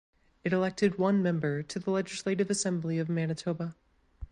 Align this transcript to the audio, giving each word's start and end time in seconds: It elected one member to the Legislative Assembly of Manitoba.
It 0.43 0.51
elected 0.51 0.97
one 0.97 1.21
member 1.21 1.61
to 1.61 1.77
the 1.77 1.91
Legislative 1.91 2.49
Assembly 2.49 2.97
of 2.97 3.07
Manitoba. 3.07 3.75